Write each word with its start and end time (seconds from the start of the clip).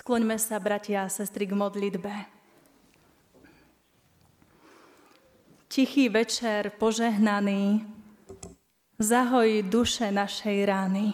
Skloňme 0.00 0.40
sa, 0.40 0.56
bratia 0.56 1.04
a 1.04 1.12
sestry, 1.12 1.44
k 1.44 1.52
modlitbe. 1.52 2.08
Tichý 5.68 6.08
večer 6.08 6.72
požehnaný, 6.80 7.84
zahoj 8.96 9.60
duše 9.68 10.08
našej 10.08 10.64
rány. 10.64 11.12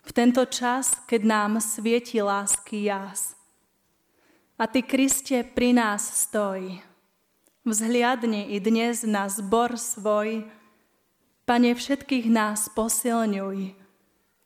V 0.00 0.10
tento 0.16 0.48
čas, 0.48 0.96
keď 1.04 1.20
nám 1.28 1.52
svieti 1.60 2.24
lásky 2.24 2.88
jas. 2.88 3.36
A 4.56 4.64
Ty, 4.64 4.80
Kriste, 4.88 5.44
pri 5.44 5.76
nás 5.76 6.24
stoj. 6.24 6.80
Vzhliadni 7.68 8.48
i 8.48 8.64
dnes 8.64 9.04
na 9.04 9.28
zbor 9.28 9.76
svoj, 9.76 10.48
Pane, 11.44 11.76
všetkých 11.76 12.32
nás 12.32 12.72
posilňuj, 12.72 13.76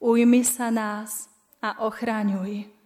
ujmi 0.02 0.42
sa 0.42 0.74
nás 0.74 1.30
a 1.62 1.86
ochraňuj. 1.86 2.81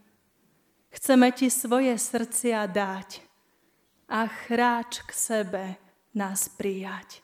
Chceme 0.97 1.29
ti 1.29 1.53
svoje 1.53 1.93
srdcia 1.93 2.65
dať 2.65 3.21
a 4.09 4.25
chráč 4.25 5.05
k 5.05 5.11
sebe 5.13 5.65
nás 6.17 6.49
prijať. 6.49 7.21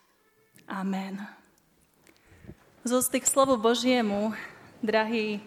Amen. 0.69 1.25
Z 2.85 3.09
k 3.09 3.25
slovu 3.25 3.57
Božiemu, 3.57 4.37
drahí 4.85 5.41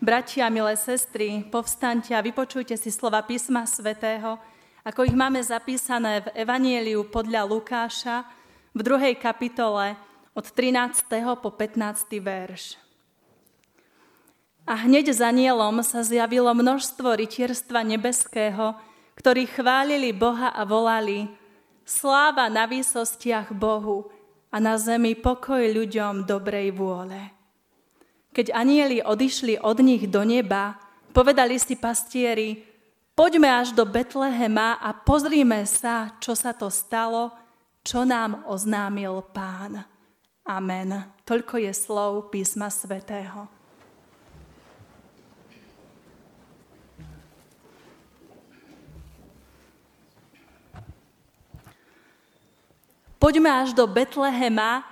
bratia, 0.00 0.48
milé 0.48 0.72
sestry, 0.80 1.44
povstaňte 1.52 2.16
a 2.16 2.24
vypočujte 2.24 2.80
si 2.80 2.88
slova 2.88 3.20
písma 3.20 3.68
svätého, 3.68 4.40
ako 4.80 5.04
ich 5.04 5.12
máme 5.12 5.44
zapísané 5.44 6.24
v 6.24 6.32
Evanieliu 6.32 7.04
podľa 7.12 7.44
Lukáša 7.44 8.24
v 8.72 8.80
druhej 8.80 9.20
kapitole 9.20 10.00
od 10.32 10.48
13. 10.48 11.12
po 11.44 11.52
15. 11.52 12.08
verš. 12.24 12.85
A 14.66 14.74
hneď 14.74 15.14
za 15.14 15.30
nielom 15.30 15.78
sa 15.86 16.02
zjavilo 16.02 16.50
množstvo 16.50 17.14
rytierstva 17.14 17.86
nebeského, 17.86 18.74
ktorí 19.14 19.46
chválili 19.46 20.10
Boha 20.10 20.50
a 20.50 20.66
volali 20.66 21.30
Sláva 21.86 22.50
na 22.50 22.66
výsostiach 22.66 23.54
Bohu 23.54 24.10
a 24.50 24.58
na 24.58 24.74
zemi 24.74 25.14
pokoj 25.14 25.62
ľuďom 25.62 26.26
dobrej 26.26 26.74
vôle. 26.74 27.30
Keď 28.34 28.50
anieli 28.50 28.98
odišli 28.98 29.62
od 29.62 29.78
nich 29.86 30.10
do 30.10 30.26
neba, 30.26 30.82
povedali 31.14 31.62
si 31.62 31.78
pastieri, 31.78 32.58
poďme 33.14 33.48
až 33.48 33.70
do 33.70 33.86
Betlehema 33.86 34.82
a 34.82 34.98
pozrime 34.98 35.62
sa, 35.62 36.18
čo 36.18 36.34
sa 36.34 36.50
to 36.50 36.74
stalo, 36.74 37.30
čo 37.86 38.02
nám 38.02 38.42
oznámil 38.50 39.22
pán. 39.30 39.86
Amen. 40.42 41.06
Toľko 41.22 41.62
je 41.62 41.70
slov 41.70 42.34
písma 42.34 42.66
svätého. 42.66 43.55
Poďme 53.26 53.50
až 53.50 53.74
do 53.74 53.90
Betlehema 53.90 54.86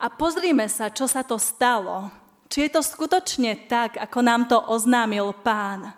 a 0.00 0.08
pozrime 0.08 0.64
sa, 0.72 0.88
čo 0.88 1.04
sa 1.04 1.20
to 1.20 1.36
stalo. 1.36 2.08
Či 2.48 2.64
je 2.64 2.70
to 2.72 2.80
skutočne 2.80 3.68
tak, 3.68 4.00
ako 4.00 4.24
nám 4.24 4.48
to 4.48 4.56
oznámil 4.56 5.36
pán. 5.44 5.92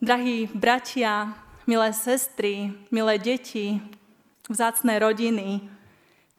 Drahí 0.00 0.48
bratia, 0.48 1.36
milé 1.68 1.92
sestry, 1.92 2.72
milé 2.88 3.20
deti, 3.20 3.76
vzácné 4.48 4.96
rodiny, 4.96 5.68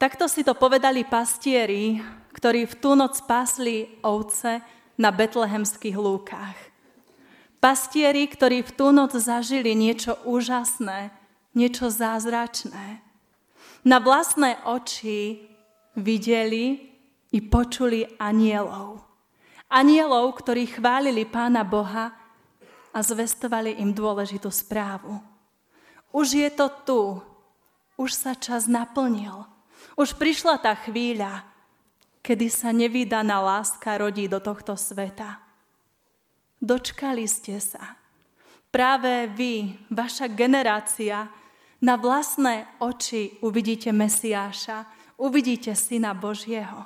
takto 0.02 0.26
si 0.26 0.42
to 0.42 0.58
povedali 0.58 1.06
pastieri, 1.06 2.02
ktorí 2.34 2.66
v 2.66 2.74
tú 2.74 2.98
noc 2.98 3.22
pásli 3.22 4.02
ovce 4.02 4.66
na 4.98 5.14
betlehemských 5.14 5.94
lúkach. 5.94 6.58
Pastieri, 7.62 8.26
ktorí 8.26 8.66
v 8.66 8.72
tú 8.74 8.90
noc 8.90 9.14
zažili 9.14 9.78
niečo 9.78 10.18
úžasné, 10.26 11.14
niečo 11.54 11.94
zázračné 11.94 13.06
na 13.88 14.04
vlastné 14.04 14.68
oči 14.68 15.48
videli 15.96 16.76
i 17.32 17.40
počuli 17.40 18.04
anielov. 18.20 19.00
Anielov, 19.72 20.44
ktorí 20.44 20.68
chválili 20.68 21.24
Pána 21.24 21.64
Boha 21.64 22.12
a 22.92 23.00
zvestovali 23.00 23.80
im 23.80 23.96
dôležitú 23.96 24.52
správu. 24.52 25.16
Už 26.12 26.36
je 26.36 26.50
to 26.52 26.68
tu, 26.84 27.02
už 27.96 28.12
sa 28.12 28.36
čas 28.36 28.68
naplnil, 28.68 29.48
už 29.96 30.20
prišla 30.20 30.60
tá 30.60 30.76
chvíľa, 30.76 31.48
kedy 32.24 32.48
sa 32.52 32.76
nevydaná 32.76 33.40
láska 33.40 33.96
rodí 33.96 34.28
do 34.28 34.44
tohto 34.44 34.76
sveta. 34.76 35.40
Dočkali 36.60 37.24
ste 37.24 37.60
sa. 37.64 37.96
Práve 38.68 39.32
vy, 39.32 39.80
vaša 39.88 40.28
generácia, 40.28 41.32
na 41.82 41.94
vlastné 41.98 42.66
oči 42.82 43.38
uvidíte 43.46 43.94
Mesiáša, 43.94 44.90
uvidíte 45.18 45.74
Syna 45.78 46.18
Božieho. 46.18 46.86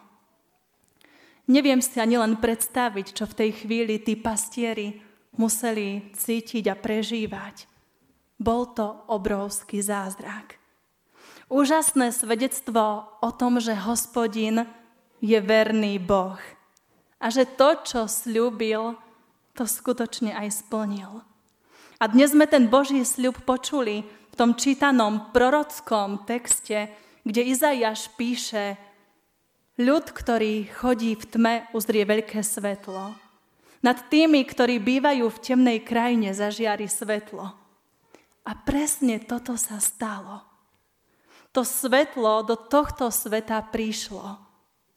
Neviem 1.52 1.84
si 1.84 2.00
ani 2.00 2.16
len 2.16 2.40
predstaviť, 2.40 3.08
čo 3.12 3.28
v 3.28 3.38
tej 3.38 3.52
chvíli 3.64 4.00
tí 4.00 4.16
pastieri 4.16 5.00
museli 5.36 6.12
cítiť 6.16 6.64
a 6.72 6.76
prežívať. 6.76 7.68
Bol 8.40 8.72
to 8.72 9.06
obrovský 9.12 9.84
zázrak. 9.84 10.60
Úžasné 11.52 12.16
svedectvo 12.16 13.12
o 13.20 13.30
tom, 13.36 13.60
že 13.60 13.76
hospodin 13.76 14.64
je 15.20 15.36
verný 15.44 16.00
Boh 16.00 16.40
a 17.20 17.28
že 17.28 17.44
to, 17.44 17.76
čo 17.84 18.02
slúbil, 18.08 18.96
to 19.54 19.68
skutočne 19.68 20.32
aj 20.32 20.64
splnil. 20.64 21.22
A 22.02 22.10
dnes 22.10 22.34
sme 22.34 22.48
ten 22.50 22.72
Boží 22.72 23.04
sľub 23.04 23.44
počuli 23.46 24.08
v 24.32 24.36
tom 24.40 24.56
čítanom 24.56 25.36
prorockom 25.36 26.24
texte, 26.24 26.88
kde 27.28 27.42
Izajaš 27.52 28.08
píše, 28.16 28.80
ľud, 29.76 30.10
ktorý 30.10 30.72
chodí 30.72 31.20
v 31.20 31.26
tme, 31.28 31.56
uzrie 31.76 32.08
veľké 32.08 32.40
svetlo. 32.40 33.14
Nad 33.82 34.08
tými, 34.14 34.46
ktorí 34.46 34.78
bývajú 34.78 35.26
v 35.28 35.42
temnej 35.42 35.80
krajine, 35.82 36.32
zažiari 36.32 36.86
svetlo. 36.86 37.50
A 38.46 38.52
presne 38.58 39.22
toto 39.22 39.58
sa 39.58 39.82
stalo. 39.82 40.46
To 41.52 41.66
svetlo 41.66 42.46
do 42.48 42.56
tohto 42.56 43.12
sveta 43.12 43.60
prišlo 43.68 44.40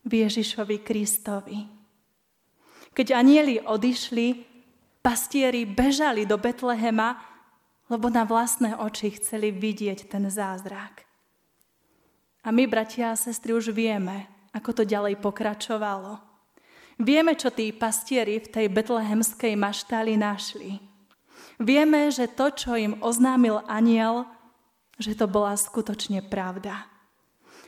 v 0.04 0.28
Ježišovi 0.28 0.76
Kristovi. 0.84 1.58
Keď 2.94 3.06
anieli 3.10 3.58
odišli, 3.58 4.46
pastieri 5.02 5.66
bežali 5.66 6.28
do 6.28 6.38
Betlehema 6.38 7.33
lebo 7.94 8.10
na 8.10 8.26
vlastné 8.26 8.74
oči 8.74 9.14
chceli 9.14 9.54
vidieť 9.54 10.10
ten 10.10 10.26
zázrak. 10.26 11.06
A 12.42 12.50
my, 12.50 12.66
bratia 12.66 13.14
a 13.14 13.16
sestry, 13.16 13.54
už 13.54 13.70
vieme, 13.70 14.26
ako 14.50 14.82
to 14.82 14.82
ďalej 14.82 15.22
pokračovalo. 15.22 16.18
Vieme, 16.98 17.38
čo 17.38 17.54
tí 17.54 17.70
pastieri 17.70 18.42
v 18.42 18.50
tej 18.50 18.66
betlehemskej 18.66 19.54
maštáli 19.54 20.18
našli. 20.18 20.82
Vieme, 21.62 22.10
že 22.10 22.26
to, 22.26 22.50
čo 22.50 22.74
im 22.74 22.98
oznámil 22.98 23.62
aniel, 23.70 24.26
že 24.98 25.14
to 25.14 25.30
bola 25.30 25.54
skutočne 25.54 26.26
pravda. 26.26 26.90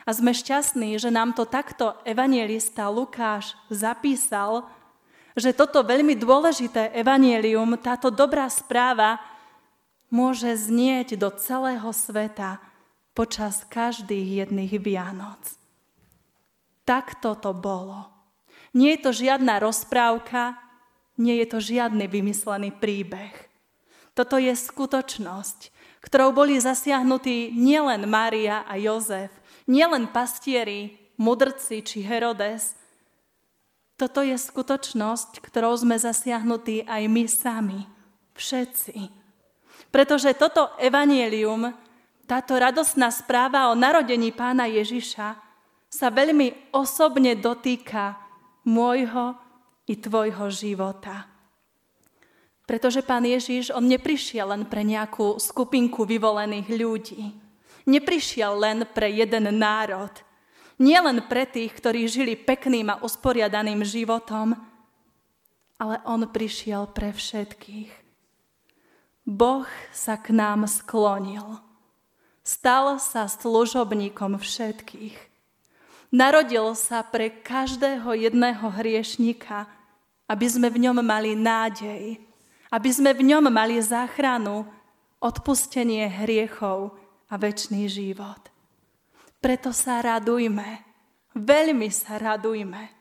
A 0.07 0.11
sme 0.15 0.35
šťastní, 0.35 0.99
že 0.99 1.11
nám 1.11 1.35
to 1.35 1.47
takto 1.47 1.95
evangelista 2.07 2.87
Lukáš 2.91 3.55
zapísal, 3.71 4.67
že 5.35 5.55
toto 5.55 5.83
veľmi 5.83 6.15
dôležité 6.19 6.95
evanielium, 6.95 7.79
táto 7.79 8.11
dobrá 8.11 8.47
správa 8.47 9.19
môže 10.11 10.55
znieť 10.55 11.19
do 11.19 11.31
celého 11.35 11.91
sveta 11.91 12.63
počas 13.17 13.65
každých 13.67 14.47
jedných 14.47 14.77
Vianoc. 14.79 15.41
Takto 16.87 17.35
to 17.35 17.51
bolo. 17.57 18.13
Nie 18.77 18.95
je 18.95 19.09
to 19.09 19.11
žiadna 19.17 19.59
rozprávka, 19.59 20.61
nie 21.17 21.41
je 21.43 21.47
to 21.49 21.59
žiadny 21.59 22.07
vymyslený 22.07 22.77
príbeh. 22.77 23.33
Toto 24.13 24.37
je 24.37 24.53
skutočnosť, 24.53 25.73
ktorou 26.05 26.31
boli 26.31 26.61
zasiahnutí 26.61 27.57
nielen 27.57 28.07
Mária 28.07 28.63
a 28.69 28.79
Jozef, 28.79 29.33
nielen 29.67 30.09
pastieri, 30.13 30.95
mudrci 31.17 31.83
či 31.83 32.05
Herodes. 32.05 32.77
Toto 33.97 34.21
je 34.21 34.37
skutočnosť, 34.37 35.41
ktorou 35.41 35.73
sme 35.75 35.97
zasiahnutí 35.97 36.85
aj 36.85 37.03
my 37.09 37.25
sami, 37.27 37.81
všetci. 38.37 39.26
Pretože 39.97 40.37
toto 40.37 40.77
evanielium, 40.77 41.73
táto 42.29 42.53
radosná 42.61 43.09
správa 43.09 43.73
o 43.73 43.79
narodení 43.79 44.29
pána 44.29 44.69
Ježiša 44.69 45.29
sa 45.89 46.13
veľmi 46.13 46.69
osobne 46.77 47.33
dotýka 47.33 48.13
môjho 48.69 49.41
i 49.89 49.97
tvojho 49.97 50.53
života. 50.53 51.25
Pretože 52.69 53.01
pán 53.01 53.25
Ježiš, 53.25 53.73
on 53.73 53.89
neprišiel 53.89 54.53
len 54.53 54.69
pre 54.69 54.85
nejakú 54.85 55.41
skupinku 55.41 56.05
vyvolených 56.05 56.69
ľudí. 56.77 57.33
Neprišiel 57.89 58.53
len 58.53 58.85
pre 58.93 59.09
jeden 59.09 59.49
národ. 59.57 60.13
Nie 60.77 61.01
len 61.01 61.25
pre 61.25 61.49
tých, 61.49 61.73
ktorí 61.73 62.05
žili 62.05 62.37
pekným 62.37 62.93
a 62.93 63.01
usporiadaným 63.01 63.81
životom, 63.81 64.61
ale 65.81 66.05
on 66.05 66.29
prišiel 66.29 66.93
pre 66.93 67.17
všetkých. 67.17 68.06
Boh 69.27 69.67
sa 69.91 70.15
k 70.15 70.31
nám 70.31 70.71
sklonil. 70.71 71.59
Stal 72.47 73.03
sa 73.03 73.27
služobníkom 73.27 74.39
všetkých. 74.39 75.19
Narodil 76.15 76.79
sa 76.79 77.03
pre 77.03 77.35
každého 77.35 78.07
jedného 78.15 78.71
hriešnika, 78.71 79.67
aby 80.31 80.47
sme 80.47 80.71
v 80.71 80.87
ňom 80.87 81.03
mali 81.03 81.35
nádej, 81.35 82.23
aby 82.71 82.91
sme 82.95 83.11
v 83.19 83.35
ňom 83.35 83.51
mali 83.51 83.83
záchranu, 83.83 84.63
odpustenie 85.19 86.07
hriechov 86.07 86.95
a 87.27 87.35
väčší 87.35 87.91
život. 87.91 88.39
Preto 89.43 89.75
sa 89.75 89.99
radujme, 89.99 90.87
veľmi 91.35 91.91
sa 91.91 92.15
radujme. 92.23 92.95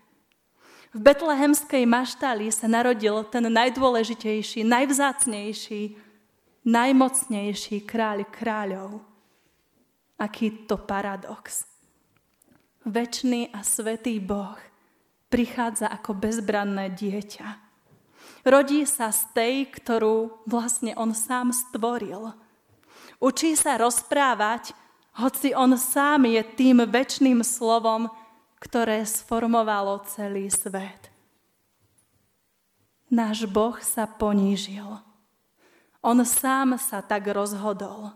V 0.89 1.00
betlehemskej 1.04 1.86
maštali 1.86 2.50
sa 2.50 2.66
narodil 2.66 3.22
ten 3.30 3.45
najdôležitejší, 3.45 4.66
najvzácnejší, 4.66 6.05
najmocnejší 6.65 7.85
kráľ 7.85 8.25
kráľov. 8.33 9.06
Aký 10.17 10.65
to 10.65 10.81
paradox. 10.81 11.69
Večný 12.85 13.53
a 13.53 13.62
svetý 13.62 14.17
Boh 14.17 14.57
prichádza 15.29 15.89
ako 15.91 16.15
bezbranné 16.15 16.94
dieťa. 16.94 17.47
Rodí 18.45 18.85
sa 18.85 19.09
z 19.09 19.21
tej, 19.33 19.56
ktorú 19.73 20.45
vlastne 20.45 20.94
on 20.95 21.12
sám 21.12 21.50
stvoril. 21.51 22.31
Učí 23.17 23.57
sa 23.57 23.75
rozprávať, 23.75 24.71
hoci 25.17 25.51
on 25.57 25.75
sám 25.75 26.29
je 26.29 26.41
tým 26.56 26.85
väčšným 26.85 27.41
slovom, 27.41 28.07
ktoré 28.62 29.03
sformovalo 29.03 30.06
celý 30.07 30.47
svet. 30.53 31.09
Náš 33.09 33.50
Boh 33.50 33.75
sa 33.81 34.07
ponížil. 34.09 35.14
On 36.06 36.22
sám 36.22 36.78
sa 36.78 37.02
tak 37.02 37.25
rozhodol, 37.34 38.13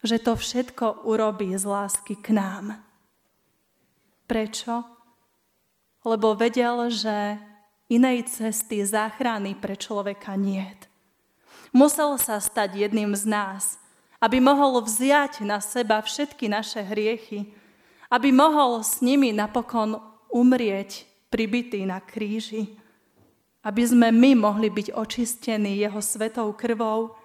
že 0.00 0.16
to 0.16 0.32
všetko 0.32 1.04
urobí 1.04 1.52
z 1.52 1.68
lásky 1.68 2.16
k 2.16 2.32
nám. 2.32 2.80
Prečo? 4.24 4.88
Lebo 6.08 6.32
vedel, 6.32 6.88
že 6.88 7.36
inej 7.92 8.32
cesty 8.32 8.80
záchrany 8.88 9.52
pre 9.52 9.76
človeka 9.76 10.32
niet. 10.40 10.88
Musel 11.76 12.16
sa 12.16 12.40
stať 12.40 12.88
jedným 12.88 13.12
z 13.12 13.28
nás, 13.28 13.76
aby 14.24 14.40
mohol 14.40 14.80
vziať 14.80 15.44
na 15.44 15.60
seba 15.60 16.00
všetky 16.00 16.48
naše 16.48 16.80
hriechy 16.80 17.52
aby 18.08 18.32
mohol 18.32 18.80
s 18.80 19.04
nimi 19.04 19.36
napokon 19.36 20.00
umrieť 20.32 21.04
pribitý 21.28 21.84
na 21.84 22.00
kríži, 22.00 22.76
aby 23.64 23.82
sme 23.82 24.08
my 24.14 24.38
mohli 24.38 24.70
byť 24.70 24.94
očistení 24.94 25.82
jeho 25.82 25.98
svetou 25.98 26.54
krvou 26.54 27.18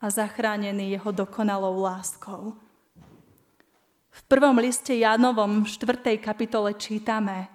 a 0.00 0.06
zachránení 0.10 0.90
jeho 0.96 1.12
dokonalou 1.12 1.78
láskou. 1.78 2.56
V 4.10 4.20
prvom 4.26 4.58
liste 4.58 4.90
Jánovom 4.90 5.62
4. 5.62 6.18
kapitole 6.18 6.74
čítame 6.74 7.46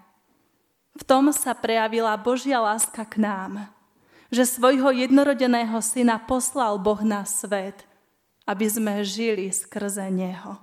V 0.96 1.04
tom 1.04 1.36
sa 1.36 1.52
prejavila 1.52 2.16
Božia 2.16 2.64
láska 2.64 3.04
k 3.04 3.20
nám, 3.20 3.68
že 4.32 4.48
svojho 4.48 4.96
jednorodeného 4.96 5.76
syna 5.84 6.16
poslal 6.16 6.80
Boh 6.80 7.04
na 7.04 7.28
svet, 7.28 7.84
aby 8.48 8.66
sme 8.72 9.04
žili 9.04 9.52
skrze 9.52 10.08
Neho. 10.08 10.56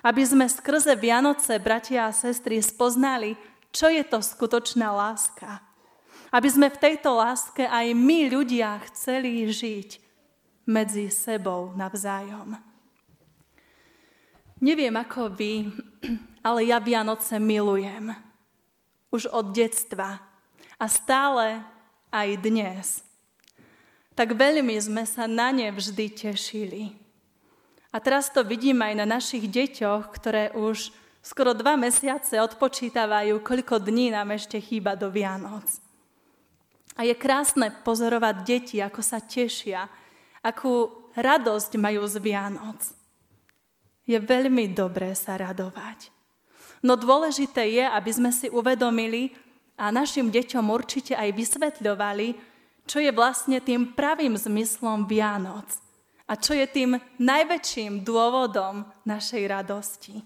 Aby 0.00 0.24
sme 0.24 0.48
skrze 0.48 0.96
Vianoce, 0.96 1.60
bratia 1.60 2.08
a 2.08 2.16
sestry, 2.16 2.64
spoznali, 2.64 3.36
čo 3.68 3.92
je 3.92 4.00
to 4.00 4.24
skutočná 4.24 4.88
láska. 4.88 5.69
Aby 6.30 6.48
sme 6.50 6.68
v 6.70 6.78
tejto 6.78 7.18
láske 7.18 7.66
aj 7.66 7.90
my 7.94 8.30
ľudia 8.30 8.78
chceli 8.90 9.50
žiť 9.50 9.98
medzi 10.70 11.10
sebou 11.10 11.74
navzájom. 11.74 12.54
Neviem 14.62 14.94
ako 14.94 15.34
vy, 15.34 15.66
ale 16.46 16.70
ja 16.70 16.78
Vianoce 16.78 17.40
milujem. 17.42 18.14
Už 19.10 19.26
od 19.26 19.50
detstva. 19.50 20.22
A 20.78 20.86
stále 20.86 21.66
aj 22.14 22.28
dnes. 22.38 23.02
Tak 24.14 24.38
veľmi 24.38 24.78
sme 24.78 25.02
sa 25.02 25.26
na 25.26 25.50
ne 25.50 25.72
vždy 25.74 26.06
tešili. 26.14 26.94
A 27.90 27.98
teraz 27.98 28.30
to 28.30 28.46
vidím 28.46 28.78
aj 28.86 28.94
na 29.02 29.06
našich 29.08 29.50
deťoch, 29.50 30.14
ktoré 30.14 30.54
už 30.54 30.94
skoro 31.26 31.56
dva 31.58 31.74
mesiace 31.74 32.38
odpočítavajú, 32.38 33.42
koľko 33.42 33.82
dní 33.82 34.14
nám 34.14 34.30
ešte 34.38 34.62
chýba 34.62 34.94
do 34.94 35.10
Vianoc. 35.10 35.89
A 37.00 37.08
je 37.08 37.16
krásne 37.16 37.72
pozorovať 37.80 38.36
deti, 38.44 38.76
ako 38.76 39.00
sa 39.00 39.24
tešia, 39.24 39.88
akú 40.44 40.92
radosť 41.16 41.80
majú 41.80 42.04
z 42.04 42.20
Vianoc. 42.20 42.80
Je 44.04 44.20
veľmi 44.20 44.68
dobré 44.76 45.16
sa 45.16 45.40
radovať. 45.40 46.12
No 46.84 47.00
dôležité 47.00 47.72
je, 47.72 47.84
aby 47.88 48.10
sme 48.12 48.28
si 48.28 48.52
uvedomili 48.52 49.32
a 49.80 49.88
našim 49.88 50.28
deťom 50.28 50.68
určite 50.68 51.16
aj 51.16 51.32
vysvetľovali, 51.32 52.36
čo 52.84 53.00
je 53.00 53.08
vlastne 53.16 53.64
tým 53.64 53.96
pravým 53.96 54.36
zmyslom 54.36 55.08
Vianoc– 55.08 55.72
a 56.30 56.38
čo 56.38 56.54
je 56.54 56.62
tým 56.70 56.94
najväčším 57.18 58.06
dôvodom 58.06 58.86
našej 59.02 59.42
radosti. 59.50 60.22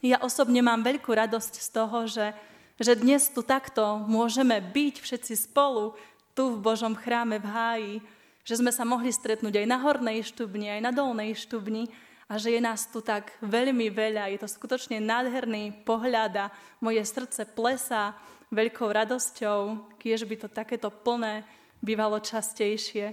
Ja 0.00 0.24
osobne 0.24 0.64
mám 0.64 0.80
veľkú 0.80 1.12
radosť 1.12 1.54
z 1.60 1.68
toho, 1.68 2.08
že, 2.08 2.32
že 2.80 2.96
dnes 2.96 3.28
tu 3.28 3.44
takto 3.44 4.00
môžeme 4.08 4.60
byť 4.60 4.94
všetci 5.02 5.34
spolu 5.36 5.96
tu 6.32 6.56
v 6.56 6.62
Božom 6.64 6.96
chráme 6.96 7.36
v 7.36 7.46
háji, 7.48 7.94
že 8.42 8.58
sme 8.58 8.72
sa 8.72 8.82
mohli 8.88 9.12
stretnúť 9.12 9.62
aj 9.62 9.66
na 9.68 9.78
hornej 9.78 10.24
štubni, 10.24 10.72
aj 10.72 10.80
na 10.80 10.90
dolnej 10.90 11.36
štubni 11.36 11.92
a 12.26 12.40
že 12.40 12.56
je 12.56 12.60
nás 12.64 12.88
tu 12.88 13.04
tak 13.04 13.36
veľmi 13.44 13.92
veľa. 13.92 14.32
Je 14.32 14.40
to 14.40 14.48
skutočne 14.48 14.98
nádherný 14.98 15.84
pohľad 15.84 16.48
a 16.48 16.52
moje 16.80 17.04
srdce 17.04 17.44
plesá 17.52 18.16
veľkou 18.48 18.88
radosťou, 18.88 19.92
kiež 20.00 20.24
by 20.24 20.36
to 20.40 20.48
takéto 20.48 20.88
plné 20.88 21.44
bývalo 21.84 22.16
častejšie. 22.20 23.12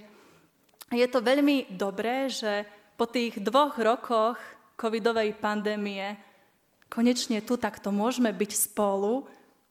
Je 0.90 1.08
to 1.12 1.20
veľmi 1.22 1.76
dobré, 1.76 2.32
že 2.32 2.66
po 2.98 3.06
tých 3.06 3.38
dvoch 3.40 3.78
rokoch 3.78 4.40
covidovej 4.80 5.36
pandémie 5.38 6.18
konečne 6.90 7.44
tu 7.44 7.60
takto 7.60 7.94
môžeme 7.94 8.32
byť 8.34 8.52
spolu 8.56 9.28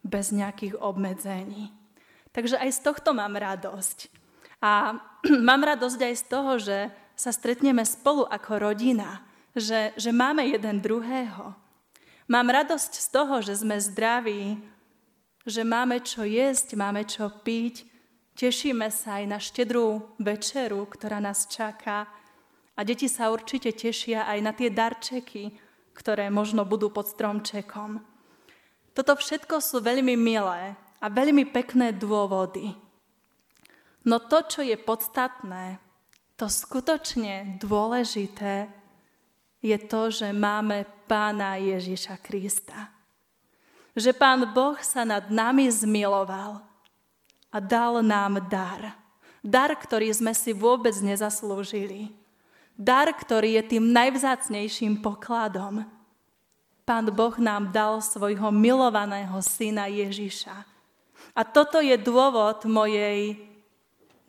bez 0.08 0.32
nejakých 0.32 0.80
obmedzení. 0.80 1.68
Takže 2.32 2.56
aj 2.56 2.70
z 2.72 2.80
tohto 2.80 3.12
mám 3.12 3.36
radosť. 3.36 4.08
A 4.64 4.96
mám 5.48 5.62
radosť 5.62 6.00
aj 6.00 6.14
z 6.16 6.24
toho, 6.24 6.52
že 6.56 6.78
sa 7.12 7.30
stretneme 7.30 7.84
spolu 7.84 8.24
ako 8.24 8.72
rodina, 8.72 9.20
že, 9.52 9.92
že 10.00 10.08
máme 10.08 10.48
jeden 10.48 10.80
druhého. 10.80 11.52
Mám 12.28 12.48
radosť 12.48 12.92
z 12.96 13.08
toho, 13.12 13.40
že 13.44 13.60
sme 13.60 13.76
zdraví, 13.76 14.56
že 15.48 15.64
máme 15.64 16.00
čo 16.04 16.24
jesť, 16.24 16.76
máme 16.76 17.04
čo 17.08 17.28
piť, 17.28 17.88
Tešíme 18.38 18.86
sa 18.94 19.18
aj 19.18 19.24
na 19.26 19.42
štedrú 19.42 20.14
večeru, 20.22 20.86
ktorá 20.86 21.18
nás 21.18 21.50
čaká. 21.50 22.06
A 22.78 22.86
deti 22.86 23.10
sa 23.10 23.34
určite 23.34 23.74
tešia 23.74 24.30
aj 24.30 24.38
na 24.38 24.54
tie 24.54 24.70
darčeky, 24.70 25.58
ktoré 25.90 26.30
možno 26.30 26.62
budú 26.62 26.94
pod 26.94 27.10
stromčekom. 27.10 27.98
Toto 28.98 29.14
všetko 29.14 29.62
sú 29.62 29.78
veľmi 29.78 30.18
milé 30.18 30.74
a 30.98 31.06
veľmi 31.06 31.46
pekné 31.54 31.94
dôvody. 31.94 32.74
No 34.02 34.18
to, 34.18 34.42
čo 34.42 34.66
je 34.66 34.74
podstatné, 34.74 35.78
to 36.34 36.50
skutočne 36.50 37.62
dôležité, 37.62 38.66
je 39.62 39.78
to, 39.86 40.10
že 40.10 40.34
máme 40.34 40.82
Pána 41.06 41.62
Ježiša 41.62 42.18
Krista. 42.18 42.90
Že 43.94 44.18
Pán 44.18 44.50
Boh 44.50 44.74
sa 44.82 45.06
nad 45.06 45.30
nami 45.30 45.70
zmiloval 45.70 46.58
a 47.54 47.56
dal 47.62 48.02
nám 48.02 48.50
dar. 48.50 48.98
Dar, 49.46 49.78
ktorý 49.78 50.10
sme 50.10 50.34
si 50.34 50.50
vôbec 50.50 50.98
nezaslúžili. 50.98 52.10
Dar, 52.74 53.14
ktorý 53.14 53.62
je 53.62 53.78
tým 53.78 53.94
najvzácnejším 53.94 54.98
pokladom. 55.06 55.86
Pán 56.88 57.04
Boh 57.12 57.36
nám 57.36 57.68
dal 57.68 58.00
svojho 58.00 58.48
milovaného 58.48 59.36
syna 59.44 59.92
Ježiša. 59.92 60.56
A 61.36 61.44
toto 61.44 61.84
je 61.84 61.92
dôvod 62.00 62.64
mojej 62.64 63.36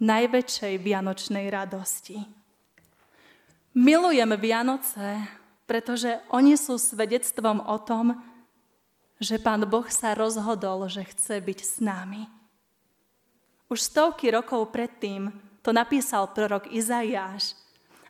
najväčšej 0.03 0.75
vianočnej 0.83 1.47
radosti. 1.47 2.19
Milujem 3.71 4.35
Vianoce, 4.35 5.23
pretože 5.63 6.19
oni 6.35 6.59
sú 6.59 6.75
svedectvom 6.75 7.63
o 7.63 7.79
tom, 7.79 8.19
že 9.23 9.39
Pán 9.39 9.63
Boh 9.63 9.87
sa 9.87 10.11
rozhodol, 10.11 10.91
že 10.91 11.07
chce 11.07 11.39
byť 11.39 11.59
s 11.63 11.79
nami. 11.79 12.27
Už 13.71 13.79
stovky 13.79 14.35
rokov 14.35 14.67
predtým 14.75 15.31
to 15.63 15.71
napísal 15.71 16.27
prorok 16.35 16.67
Izaiáš. 16.75 17.55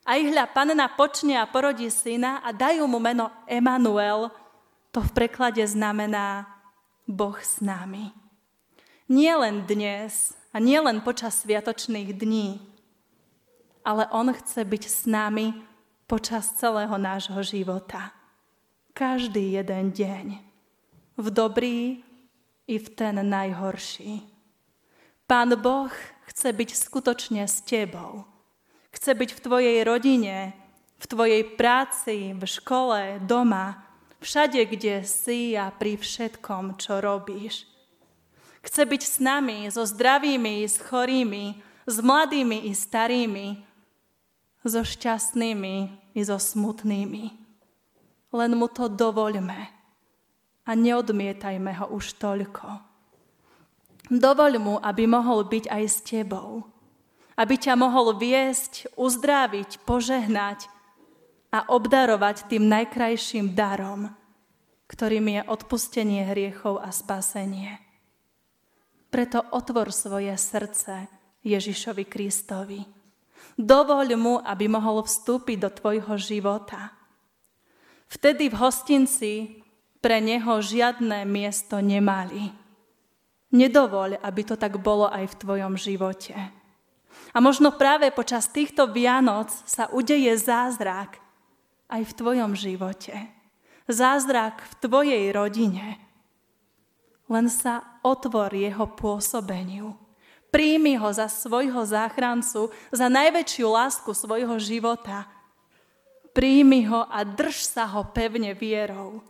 A 0.09 0.17
hľa 0.17 0.49
panna 0.49 0.89
počne 0.89 1.37
a 1.37 1.45
porodí 1.45 1.85
syna 1.93 2.41
a 2.41 2.49
dajú 2.49 2.89
mu 2.89 2.97
meno 2.97 3.29
Emanuel. 3.45 4.33
To 4.89 5.05
v 5.05 5.11
preklade 5.13 5.61
znamená 5.61 6.49
Boh 7.05 7.37
s 7.37 7.61
nami. 7.61 8.09
Nie 9.05 9.37
len 9.37 9.69
dnes 9.69 10.33
a 10.49 10.57
nie 10.57 10.81
len 10.81 11.05
počas 11.05 11.45
sviatočných 11.45 12.17
dní, 12.17 12.57
ale 13.85 14.09
On 14.09 14.25
chce 14.33 14.65
byť 14.65 14.83
s 14.89 15.05
nami 15.05 15.53
počas 16.09 16.57
celého 16.57 16.97
nášho 16.97 17.41
života. 17.45 18.09
Každý 18.97 19.61
jeden 19.61 19.93
deň. 19.93 20.25
V 21.21 21.27
dobrý 21.29 22.01
i 22.65 22.75
v 22.81 22.87
ten 22.97 23.21
najhorší. 23.21 24.25
Pán 25.29 25.53
Boh 25.61 25.93
chce 26.33 26.49
byť 26.49 26.69
skutočne 26.73 27.45
s 27.45 27.61
tebou. 27.61 28.28
Chce 28.99 29.15
byť 29.15 29.31
v 29.31 29.43
tvojej 29.47 29.77
rodine, 29.87 30.51
v 30.99 31.05
tvojej 31.07 31.43
práci, 31.55 32.35
v 32.35 32.43
škole, 32.43 33.23
doma, 33.23 33.79
všade, 34.19 34.59
kde 34.67 35.07
si 35.07 35.55
a 35.55 35.71
pri 35.71 35.95
všetkom, 35.95 36.75
čo 36.75 36.99
robíš. 36.99 37.63
Chce 38.59 38.83
byť 38.83 39.01
s 39.07 39.23
nami, 39.23 39.71
so 39.71 39.87
zdravými, 39.87 40.67
s 40.67 40.83
chorými, 40.83 41.63
s 41.87 41.95
mladými 42.03 42.67
i 42.67 42.75
starými, 42.75 43.63
so 44.67 44.83
šťastnými 44.83 45.75
i 46.11 46.19
so 46.19 46.35
smutnými. 46.35 47.25
Len 48.35 48.51
mu 48.51 48.67
to 48.67 48.91
dovoľme 48.91 49.59
a 50.67 50.71
neodmietajme 50.75 51.71
ho 51.79 51.95
už 51.95 52.19
toľko. 52.19 52.67
Dovoľ 54.11 54.53
mu, 54.59 54.75
aby 54.83 55.07
mohol 55.07 55.47
byť 55.47 55.71
aj 55.71 55.83
s 55.87 55.97
tebou. 56.03 56.67
Aby 57.39 57.55
ťa 57.55 57.79
mohol 57.79 58.19
viesť, 58.19 58.91
uzdraviť, 58.99 59.79
požehnať 59.87 60.67
a 61.55 61.63
obdarovať 61.71 62.51
tým 62.51 62.67
najkrajším 62.67 63.55
darom, 63.55 64.11
ktorým 64.91 65.39
je 65.39 65.41
odpustenie 65.47 66.27
hriechov 66.27 66.83
a 66.83 66.91
spasenie. 66.91 67.79
Preto 69.07 69.39
otvor 69.55 69.95
svoje 69.95 70.35
srdce 70.35 71.07
Ježišovi 71.47 72.03
Kristovi 72.03 72.99
Dovoľ 73.59 74.07
mu, 74.15 74.39
aby 74.39 74.71
mohol 74.71 75.03
vstúpiť 75.03 75.57
do 75.59 75.69
tvojho 75.71 76.15
života. 76.15 76.95
Vtedy 78.07 78.47
v 78.47 78.55
hostinci 78.55 79.33
pre 79.99 80.23
neho 80.23 80.63
žiadne 80.63 81.27
miesto 81.27 81.83
nemali. 81.83 82.55
Nedovoľ, 83.51 84.23
aby 84.23 84.41
to 84.47 84.55
tak 84.55 84.79
bolo 84.79 85.11
aj 85.11 85.35
v 85.35 85.39
tvojom 85.43 85.73
živote. 85.75 86.58
A 87.33 87.37
možno 87.37 87.75
práve 87.75 88.09
počas 88.09 88.49
týchto 88.49 88.89
Vianoc 88.89 89.53
sa 89.69 89.85
udeje 89.93 90.33
zázrak 90.33 91.21
aj 91.89 92.01
v 92.05 92.15
tvojom 92.17 92.51
živote. 92.57 93.13
Zázrak 93.89 94.61
v 94.65 94.73
tvojej 94.85 95.23
rodine. 95.33 95.97
Len 97.29 97.45
sa 97.49 98.01
otvor 98.01 98.53
jeho 98.53 98.89
pôsobeniu. 98.97 99.93
Príjmi 100.49 100.97
ho 100.97 101.13
za 101.13 101.29
svojho 101.29 101.85
záchrancu, 101.85 102.73
za 102.89 103.05
najväčšiu 103.05 103.67
lásku 103.69 104.09
svojho 104.17 104.57
života. 104.57 105.29
Príjmi 106.33 106.89
ho 106.89 107.05
a 107.05 107.21
drž 107.21 107.69
sa 107.69 107.85
ho 107.85 108.09
pevne 108.09 108.57
vierou. 108.57 109.21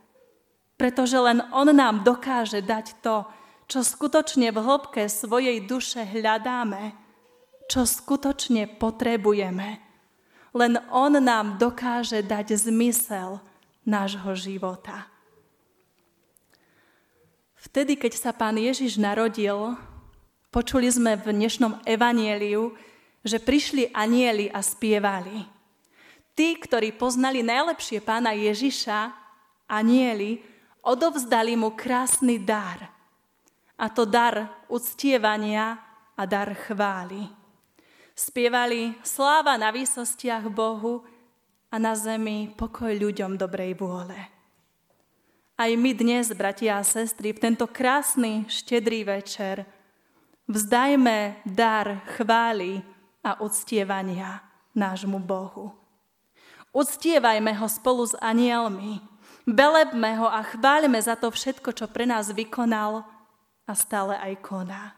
Pretože 0.79 1.19
len 1.19 1.43
on 1.51 1.67
nám 1.75 2.07
dokáže 2.07 2.63
dať 2.63 3.03
to, 3.03 3.27
čo 3.67 3.83
skutočne 3.83 4.55
v 4.55 4.63
hĺbke 4.63 5.11
svojej 5.11 5.59
duše 5.67 6.07
hľadáme, 6.07 6.95
čo 7.69 7.85
skutočne 7.85 8.65
potrebujeme. 8.65 9.79
Len 10.57 10.73
on 10.89 11.13
nám 11.21 11.61
dokáže 11.61 12.25
dať 12.25 12.57
zmysel 12.57 13.37
nášho 13.85 14.33
života. 14.33 15.05
Vtedy, 17.59 17.93
keď 17.93 18.17
sa 18.17 18.31
pán 18.33 18.57
Ježiš 18.57 18.97
narodil, 18.97 19.77
Počuli 20.49 20.89
sme 20.89 21.13
v 21.13 21.29
dnešnom 21.29 21.85
evanieliu, 21.85 22.73
že 23.21 23.37
prišli 23.37 23.93
anieli 23.93 24.49
a 24.49 24.65
spievali. 24.65 25.45
Tí, 26.33 26.57
ktorí 26.57 26.97
poznali 26.97 27.45
najlepšie 27.45 28.01
pána 28.01 28.33
Ježiša, 28.33 29.13
anieli, 29.69 30.41
odovzdali 30.81 31.53
mu 31.53 31.77
krásny 31.77 32.41
dar. 32.41 32.89
A 33.77 33.93
to 33.93 34.09
dar 34.09 34.65
uctievania 34.73 35.77
a 36.17 36.25
dar 36.25 36.49
chvály. 36.65 37.38
Spievali 38.19 38.99
sláva 38.99 39.55
na 39.55 39.71
výsostiach 39.71 40.51
Bohu 40.51 41.07
a 41.71 41.79
na 41.79 41.95
zemi 41.95 42.51
pokoj 42.51 42.91
ľuďom 42.91 43.39
dobrej 43.39 43.79
vôle. 43.79 44.19
Aj 45.55 45.71
my 45.71 45.91
dnes, 45.95 46.27
bratia 46.35 46.79
a 46.79 46.83
sestry, 46.83 47.31
v 47.31 47.39
tento 47.39 47.63
krásny, 47.63 48.43
štedrý 48.51 49.07
večer– 49.07 49.63
Vzdajme 50.49 51.45
dar 51.45 52.01
chvály 52.17 52.81
a 53.21 53.37
uctievania 53.37 54.41
nášmu 54.73 55.21
Bohu. 55.21 55.69
Uctievajme 56.73 57.53
ho 57.53 57.69
spolu 57.69 58.09
s 58.09 58.17
anielmi, 58.17 58.97
belebme 59.45 60.17
ho 60.17 60.25
a 60.25 60.41
chváľme 60.41 60.97
za 60.97 61.13
to 61.21 61.29
všetko, 61.29 61.69
čo 61.77 61.85
pre 61.85 62.09
nás 62.09 62.33
vykonal 62.33 63.05
a 63.69 63.71
stále 63.77 64.17
aj 64.17 64.41
koná. 64.41 64.97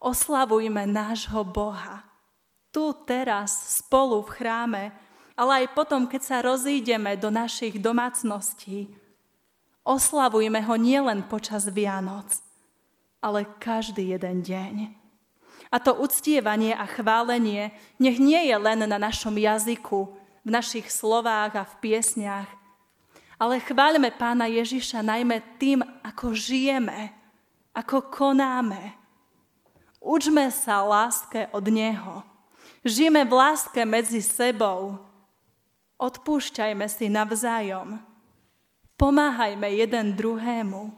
Oslavujme 0.00 0.88
nášho 0.88 1.44
Boha, 1.44 2.08
tu 2.72 2.96
teraz 3.04 3.76
spolu 3.84 4.24
v 4.24 4.32
chráme, 4.32 4.82
ale 5.36 5.64
aj 5.64 5.76
potom, 5.76 6.08
keď 6.08 6.22
sa 6.24 6.36
rozídeme 6.40 7.20
do 7.20 7.28
našich 7.28 7.76
domácností. 7.76 8.88
Oslavujme 9.84 10.64
ho 10.64 10.74
nielen 10.80 11.28
počas 11.28 11.68
Vianoc, 11.68 12.40
ale 13.20 13.44
každý 13.60 14.16
jeden 14.16 14.40
deň. 14.40 14.74
A 15.68 15.76
to 15.78 15.92
uctievanie 15.96 16.72
a 16.72 16.88
chválenie 16.88 17.70
nech 18.00 18.16
nie 18.16 18.48
je 18.48 18.56
len 18.56 18.80
na 18.88 18.96
našom 18.96 19.36
jazyku, 19.36 20.16
v 20.44 20.48
našich 20.48 20.88
slovách 20.88 21.52
a 21.60 21.64
v 21.68 21.74
piesniach, 21.84 22.48
ale 23.40 23.56
chváľme 23.60 24.12
pána 24.16 24.48
Ježiša 24.48 25.00
najmä 25.00 25.40
tým, 25.56 25.80
ako 26.04 26.36
žijeme, 26.36 27.12
ako 27.72 28.12
konáme. 28.12 28.99
Učme 30.00 30.48
sa 30.48 30.80
láske 30.80 31.52
od 31.52 31.68
Neho. 31.68 32.24
Žijeme 32.80 33.28
v 33.28 33.32
láske 33.36 33.84
medzi 33.84 34.24
sebou. 34.24 34.96
Odpúšťajme 36.00 36.88
si 36.88 37.12
navzájom. 37.12 38.00
Pomáhajme 38.96 39.68
jeden 39.76 40.16
druhému. 40.16 40.96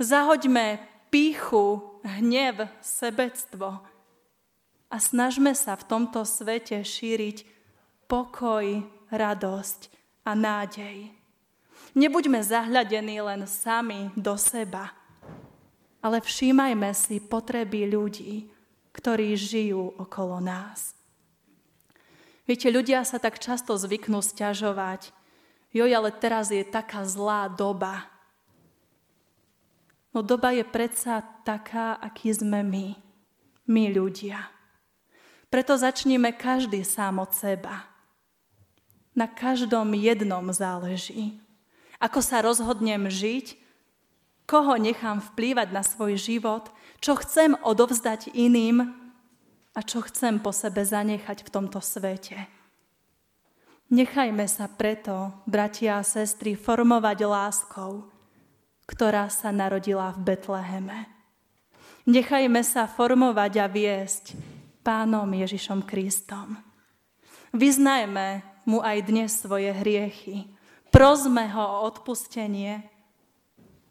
Zahoďme 0.00 0.80
píchu, 1.12 2.00
hnev, 2.00 2.64
sebectvo. 2.80 3.84
A 4.88 4.96
snažme 4.96 5.52
sa 5.52 5.76
v 5.76 5.84
tomto 5.84 6.24
svete 6.24 6.80
šíriť 6.80 7.44
pokoj, 8.08 8.80
radosť 9.12 9.80
a 10.24 10.32
nádej. 10.32 11.12
Nebuďme 11.92 12.40
zahľadení 12.40 13.20
len 13.20 13.44
sami 13.44 14.10
do 14.16 14.34
seba, 14.40 14.90
ale 16.04 16.20
všímajme 16.20 16.92
si 16.92 17.16
potreby 17.16 17.88
ľudí, 17.88 18.52
ktorí 18.92 19.32
žijú 19.32 19.96
okolo 19.96 20.36
nás. 20.36 20.92
Viete, 22.44 22.68
ľudia 22.68 23.00
sa 23.08 23.16
tak 23.16 23.40
často 23.40 23.72
zvyknú 23.72 24.20
stiažovať. 24.20 25.16
Joj, 25.72 25.88
ale 25.88 26.12
teraz 26.12 26.52
je 26.52 26.60
taká 26.60 27.08
zlá 27.08 27.48
doba. 27.48 28.04
No 30.12 30.20
doba 30.20 30.52
je 30.52 30.62
predsa 30.62 31.24
taká, 31.42 31.96
aký 31.96 32.36
sme 32.36 32.60
my, 32.60 32.86
my 33.64 33.84
ľudia. 33.96 34.52
Preto 35.48 35.72
začníme 35.72 36.36
každý 36.36 36.84
sám 36.84 37.16
od 37.24 37.32
seba. 37.32 37.88
Na 39.16 39.24
každom 39.24 39.96
jednom 39.96 40.44
záleží. 40.52 41.40
Ako 41.96 42.20
sa 42.20 42.44
rozhodnem 42.44 43.08
žiť, 43.08 43.63
koho 44.44 44.76
nechám 44.76 45.20
vplývať 45.20 45.68
na 45.72 45.82
svoj 45.84 46.16
život, 46.20 46.68
čo 47.00 47.16
chcem 47.20 47.56
odovzdať 47.60 48.32
iným 48.32 48.92
a 49.74 49.80
čo 49.82 50.04
chcem 50.06 50.40
po 50.40 50.54
sebe 50.54 50.84
zanechať 50.84 51.44
v 51.44 51.52
tomto 51.52 51.80
svete. 51.82 52.48
Nechajme 53.92 54.48
sa 54.48 54.64
preto, 54.70 55.44
bratia 55.44 56.00
a 56.00 56.06
sestry, 56.06 56.56
formovať 56.56 57.18
láskou, 57.28 58.08
ktorá 58.88 59.28
sa 59.28 59.52
narodila 59.52 60.12
v 60.16 60.32
Betleheme. 60.32 60.98
Nechajme 62.04 62.60
sa 62.64 62.88
formovať 62.88 63.52
a 63.60 63.66
viesť 63.68 64.36
Pánom 64.84 65.28
Ježišom 65.28 65.88
Kristom. 65.88 66.60
Vyznajme 67.56 68.44
mu 68.68 68.84
aj 68.84 69.08
dnes 69.08 69.32
svoje 69.32 69.72
hriechy. 69.72 70.52
Prosme 70.92 71.48
ho 71.52 71.64
o 71.64 71.88
odpustenie, 71.88 72.93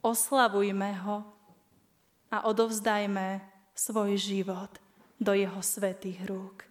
oslavujme 0.03 0.91
ho 1.07 1.23
a 2.29 2.45
odovzdajme 2.45 3.41
svoj 3.73 4.19
život 4.19 4.77
do 5.17 5.33
jeho 5.33 5.63
svetých 5.63 6.21
rúk. 6.27 6.67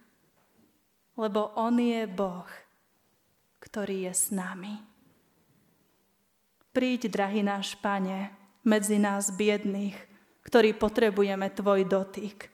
Lebo 1.19 1.51
on 1.57 1.81
je 1.81 2.07
Boh, 2.07 2.47
ktorý 3.59 4.07
je 4.07 4.13
s 4.13 4.25
nami. 4.31 4.79
Príď, 6.73 7.11
drahý 7.11 7.41
náš 7.41 7.75
Pane, 7.77 8.33
medzi 8.63 8.97
nás 8.97 9.29
biedných 9.33 10.13
ktorí 10.43 10.75
potrebujeme 10.75 11.49
Tvoj 11.49 11.87
dotyk. 11.87 12.51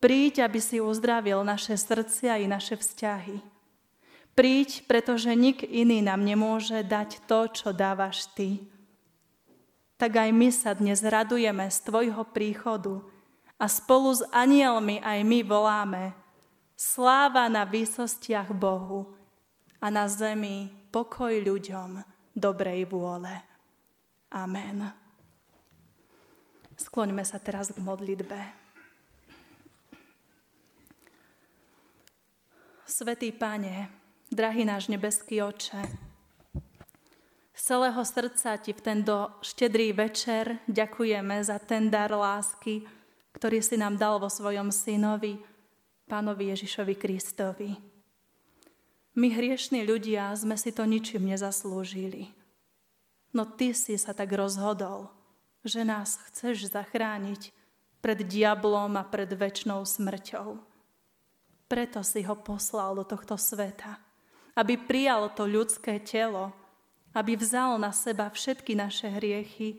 Príď, 0.00 0.48
aby 0.48 0.60
si 0.60 0.80
uzdravil 0.80 1.40
naše 1.44 1.76
srdcia 1.76 2.42
i 2.42 2.46
naše 2.48 2.76
vzťahy. 2.76 3.40
Príď, 4.34 4.84
pretože 4.90 5.30
nik 5.32 5.62
iný 5.62 6.02
nám 6.02 6.26
nemôže 6.26 6.82
dať 6.82 7.22
to, 7.30 7.46
čo 7.54 7.68
dávaš 7.70 8.26
Ty. 8.34 8.60
Tak 9.94 10.10
aj 10.10 10.30
my 10.34 10.48
sa 10.50 10.74
dnes 10.74 10.98
radujeme 11.06 11.70
z 11.70 11.78
Tvojho 11.86 12.26
príchodu 12.34 12.98
a 13.54 13.70
spolu 13.70 14.10
s 14.10 14.26
anielmi 14.34 14.98
aj 14.98 15.18
my 15.22 15.40
voláme 15.46 16.04
Sláva 16.74 17.46
na 17.46 17.62
výsostiach 17.62 18.50
Bohu 18.50 19.14
a 19.78 19.86
na 19.94 20.10
zemi 20.10 20.74
pokoj 20.90 21.30
ľuďom 21.30 22.02
dobrej 22.34 22.90
vôle. 22.90 23.30
Amen. 24.34 24.90
Skloňme 26.74 27.22
sa 27.22 27.38
teraz 27.38 27.70
k 27.70 27.78
modlitbe. 27.78 28.38
Svetý 32.82 33.30
Pane, 33.30 33.86
drahý 34.34 34.66
náš 34.66 34.90
nebeský 34.90 35.38
oče, 35.46 36.03
celého 37.64 38.04
srdca 38.04 38.60
Ti 38.60 38.76
v 38.76 38.84
tento 38.84 39.32
štedrý 39.40 39.96
večer 39.96 40.60
ďakujeme 40.68 41.40
za 41.40 41.56
ten 41.56 41.88
dar 41.88 42.12
lásky, 42.12 42.84
ktorý 43.32 43.64
si 43.64 43.80
nám 43.80 43.96
dal 43.96 44.20
vo 44.20 44.28
svojom 44.28 44.68
synovi, 44.68 45.40
pánovi 46.04 46.52
Ježišovi 46.52 46.94
Kristovi. 47.00 47.72
My 49.16 49.32
hriešní 49.32 49.80
ľudia 49.88 50.36
sme 50.36 50.60
si 50.60 50.76
to 50.76 50.84
ničím 50.84 51.24
nezaslúžili. 51.24 52.28
No 53.32 53.48
Ty 53.48 53.72
si 53.72 53.96
sa 53.96 54.12
tak 54.12 54.28
rozhodol, 54.36 55.08
že 55.64 55.88
nás 55.88 56.20
chceš 56.28 56.68
zachrániť 56.68 57.48
pred 58.04 58.20
diablom 58.28 58.92
a 59.00 59.08
pred 59.08 59.32
väčšnou 59.32 59.80
smrťou. 59.88 60.60
Preto 61.64 62.04
si 62.04 62.20
ho 62.28 62.36
poslal 62.36 62.92
do 63.00 63.08
tohto 63.08 63.40
sveta, 63.40 63.96
aby 64.52 64.76
prijal 64.76 65.32
to 65.32 65.48
ľudské 65.48 65.96
telo, 66.04 66.52
aby 67.14 67.38
vzal 67.38 67.78
na 67.78 67.94
seba 67.94 68.26
všetky 68.26 68.74
naše 68.74 69.06
hriechy, 69.06 69.78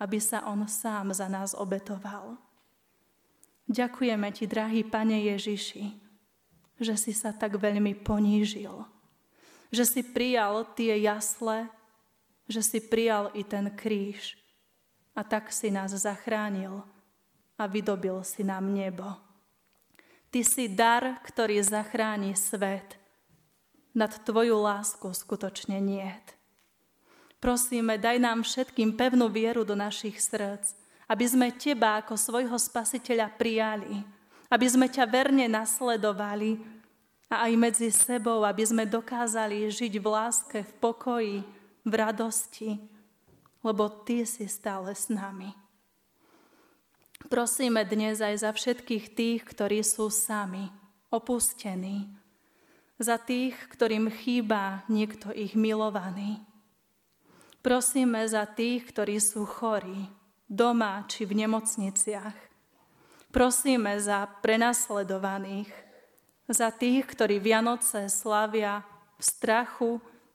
aby 0.00 0.18
sa 0.18 0.48
on 0.48 0.64
sám 0.64 1.12
za 1.12 1.28
nás 1.28 1.52
obetoval. 1.52 2.40
Ďakujeme 3.68 4.28
ti, 4.32 4.44
drahý 4.48 4.84
Pane 4.84 5.20
Ježiši, 5.28 5.84
že 6.80 6.94
si 6.96 7.12
sa 7.12 7.32
tak 7.32 7.60
veľmi 7.60 7.96
ponížil, 8.00 8.84
že 9.68 9.84
si 9.84 10.00
prijal 10.00 10.64
tie 10.76 11.00
jasle, 11.04 11.68
že 12.48 12.60
si 12.60 12.80
prijal 12.80 13.32
i 13.32 13.44
ten 13.44 13.72
kríž 13.72 14.36
a 15.16 15.24
tak 15.24 15.52
si 15.52 15.72
nás 15.72 15.92
zachránil 15.92 16.84
a 17.56 17.64
vydobil 17.64 18.20
si 18.24 18.44
nám 18.44 18.68
nebo. 18.68 19.16
Ty 20.28 20.42
si 20.42 20.66
dar, 20.66 21.22
ktorý 21.22 21.62
zachráni 21.62 22.34
svet. 22.34 22.98
Nad 23.94 24.10
Tvoju 24.26 24.58
lásku 24.58 25.14
skutočne 25.14 25.78
niet. 25.78 26.33
Prosíme, 27.44 28.00
daj 28.00 28.16
nám 28.24 28.40
všetkým 28.40 28.96
pevnú 28.96 29.28
vieru 29.28 29.68
do 29.68 29.76
našich 29.76 30.16
srdc, 30.16 30.64
aby 31.04 31.24
sme 31.28 31.52
Teba 31.52 32.00
ako 32.00 32.16
svojho 32.16 32.56
spasiteľa 32.56 33.36
prijali, 33.36 34.00
aby 34.48 34.64
sme 34.64 34.88
ťa 34.88 35.04
verne 35.04 35.44
nasledovali 35.44 36.56
a 37.28 37.44
aj 37.44 37.52
medzi 37.60 37.92
sebou, 37.92 38.48
aby 38.48 38.64
sme 38.64 38.88
dokázali 38.88 39.68
žiť 39.68 39.92
v 39.92 40.06
láske, 40.08 40.58
v 40.64 40.72
pokoji, 40.80 41.38
v 41.84 41.92
radosti, 41.92 42.80
lebo 43.60 43.92
Ty 43.92 44.24
si 44.24 44.48
stále 44.48 44.96
s 44.96 45.12
nami. 45.12 45.52
Prosíme 47.28 47.84
dnes 47.84 48.24
aj 48.24 48.40
za 48.40 48.56
všetkých 48.56 49.12
tých, 49.12 49.40
ktorí 49.44 49.84
sú 49.84 50.08
sami, 50.08 50.72
opustení. 51.12 52.08
Za 52.96 53.20
tých, 53.20 53.52
ktorým 53.68 54.08
chýba 54.08 54.80
niekto 54.88 55.28
ich 55.28 55.52
milovaný. 55.52 56.40
Prosíme 57.64 58.28
za 58.28 58.44
tých, 58.44 58.84
ktorí 58.92 59.16
sú 59.16 59.48
chorí, 59.48 60.12
doma 60.44 61.08
či 61.08 61.24
v 61.24 61.48
nemocniciach. 61.48 62.36
Prosíme 63.32 63.96
za 63.96 64.28
prenasledovaných, 64.44 65.72
za 66.44 66.68
tých, 66.68 67.08
ktorí 67.08 67.40
Vianoce 67.40 68.12
slavia 68.12 68.84
v 69.16 69.22
strachu 69.24 69.92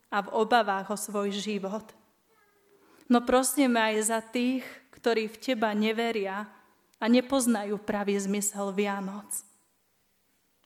a 0.10 0.26
v 0.26 0.34
obavách 0.34 0.90
o 0.90 0.98
svoj 0.98 1.30
život. 1.30 1.86
No 3.06 3.22
prosíme 3.22 3.78
aj 3.78 3.96
za 4.10 4.26
tých, 4.26 4.66
ktorí 4.90 5.30
v 5.30 5.38
Teba 5.38 5.70
neveria, 5.78 6.50
a 7.00 7.06
nepoznajú 7.08 7.80
pravý 7.80 8.20
zmysel 8.20 8.76
Vianoc. 8.76 9.48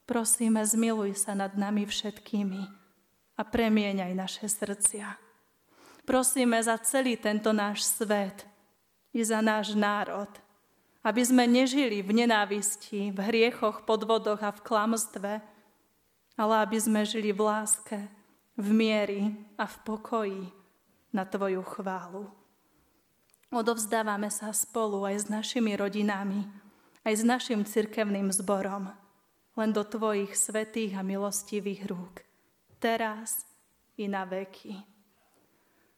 Prosíme, 0.10 0.66
zmiluj 0.66 1.16
sa 1.16 1.38
nad 1.38 1.54
nami 1.54 1.86
všetkými 1.86 2.62
a 3.38 3.42
premieňaj 3.46 4.12
naše 4.18 4.50
srdcia. 4.50 5.33
Prosíme 6.04 6.60
za 6.60 6.76
celý 6.84 7.16
tento 7.16 7.56
náš 7.56 7.88
svet 7.88 8.44
i 9.16 9.24
za 9.24 9.40
náš 9.40 9.72
národ, 9.72 10.28
aby 11.00 11.24
sme 11.24 11.48
nežili 11.48 12.04
v 12.04 12.24
nenávisti, 12.24 13.12
v 13.16 13.20
hriechoch, 13.32 13.88
podvodoch 13.88 14.44
a 14.44 14.52
v 14.52 14.64
klamstve, 14.64 15.32
ale 16.36 16.54
aby 16.60 16.78
sme 16.80 17.08
žili 17.08 17.32
v 17.32 17.42
láske, 17.44 18.00
v 18.60 18.68
miery 18.76 19.22
a 19.56 19.64
v 19.64 19.76
pokoji 19.88 20.44
na 21.16 21.24
Tvoju 21.24 21.64
chválu. 21.64 22.28
Odovzdávame 23.54 24.28
sa 24.28 24.50
spolu 24.50 25.06
aj 25.06 25.16
s 25.24 25.26
našimi 25.30 25.78
rodinami, 25.78 26.44
aj 27.06 27.14
s 27.16 27.24
našim 27.24 27.62
cirkevným 27.64 28.34
zborom, 28.34 28.90
len 29.56 29.70
do 29.72 29.86
Tvojich 29.86 30.34
svetých 30.36 30.98
a 30.98 31.06
milostivých 31.06 31.86
rúk, 31.86 32.26
teraz 32.82 33.46
i 33.96 34.10
na 34.10 34.26
veky. 34.26 34.93